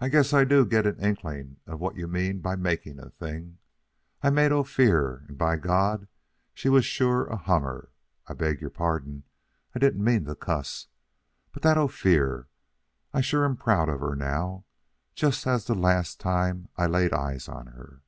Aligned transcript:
I 0.00 0.08
guess 0.08 0.32
I 0.32 0.42
do 0.42 0.66
get 0.66 0.84
an 0.84 0.98
inkling 0.98 1.58
of 1.64 1.78
what 1.78 1.94
you 1.94 2.08
mean 2.08 2.40
by 2.40 2.56
making 2.56 2.98
a 2.98 3.08
thing. 3.10 3.58
I 4.20 4.30
made 4.30 4.50
Ophir, 4.50 5.24
and 5.28 5.38
by 5.38 5.58
God, 5.58 6.08
she 6.52 6.68
was 6.68 6.80
a 6.82 6.90
sure 6.90 7.36
hummer 7.36 7.92
I 8.26 8.34
beg 8.34 8.60
your 8.60 8.70
pardon. 8.70 9.22
I 9.76 9.78
didn't 9.78 10.02
mean 10.02 10.24
to 10.24 10.34
cuss. 10.34 10.88
But 11.52 11.62
that 11.62 11.78
Ophir! 11.78 12.48
I 13.14 13.20
sure 13.20 13.44
am 13.44 13.56
proud 13.56 13.88
of 13.88 14.00
her 14.00 14.16
now, 14.16 14.64
just 15.14 15.46
as 15.46 15.66
the 15.66 15.76
last 15.76 16.18
time 16.18 16.66
I 16.76 16.86
laid 16.88 17.12
eyes 17.12 17.48
on 17.48 17.68
her." 17.68 18.02